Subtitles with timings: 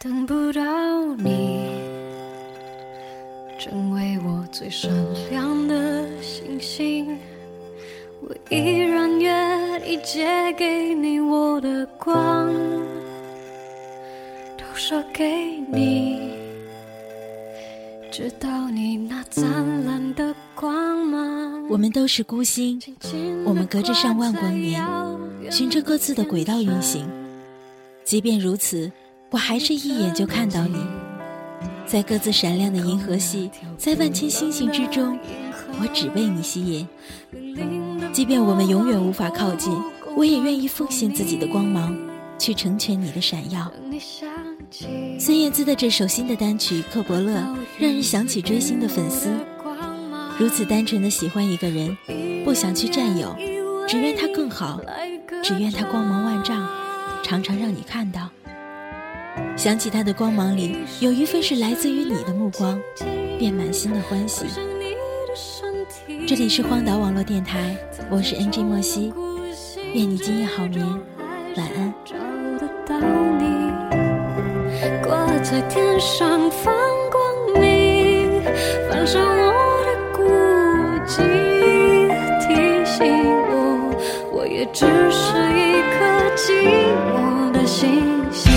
[0.00, 0.62] 等不到
[1.16, 1.70] 你，
[3.58, 4.88] 成为我最闪
[5.28, 7.18] 亮的星星。
[8.20, 12.46] 我依然愿意借给你我的光，
[14.56, 16.30] 都射给你，
[18.12, 21.66] 直到你那灿烂的光芒。
[21.68, 22.80] 我们都是孤星，
[23.44, 24.80] 我们隔着上万光年，
[25.50, 27.04] 循着各自的轨道运行。
[28.04, 28.90] 即便如此，
[29.30, 30.78] 我还是一眼就看到你，
[31.86, 35.18] 在各自闪亮的银河系，在万千星星之中，
[35.80, 36.88] 我只被你吸引。
[38.10, 39.70] 即便我们永远无法靠近，
[40.16, 41.94] 我也愿意奉献自己的光芒，
[42.38, 43.70] 去成全你的闪耀。
[45.18, 47.32] 孙燕姿的这首新的单曲《克伯勒》，
[47.78, 49.30] 让人想起追星的粉丝，
[50.38, 51.94] 如此单纯的喜欢一个人，
[52.44, 53.36] 不想去占有，
[53.86, 54.80] 只愿他更好，
[55.42, 56.66] 只愿他光芒万丈，
[57.22, 58.30] 常常让你看到。
[59.58, 62.80] 想起他的光芒里有一份是来自于你的目光，
[63.40, 64.46] 便满心的欢喜。
[66.28, 67.76] 这里是荒岛网络电台，
[68.08, 69.12] 我是 NG 莫西，
[69.94, 70.86] 愿你今夜好眠，
[71.56, 71.92] 晚安。
[72.04, 72.14] 找
[72.60, 73.72] 得到你
[75.02, 76.72] 挂在天上放
[77.10, 78.40] 光明，
[78.88, 80.22] 放上我的孤
[81.04, 81.16] 寂，
[82.46, 82.54] 提
[82.86, 82.96] 醒
[83.48, 83.90] 我，
[84.32, 85.98] 我也只是一颗
[86.36, 86.46] 寂
[87.12, 87.90] 寞的星
[88.30, 88.47] 星。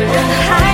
[0.00, 0.08] 人
[0.48, 0.69] 海。